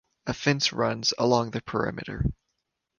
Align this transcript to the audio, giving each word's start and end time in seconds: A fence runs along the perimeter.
A 0.25 0.33
fence 0.33 0.73
runs 0.73 1.13
along 1.19 1.51
the 1.51 1.61
perimeter. 1.61 2.25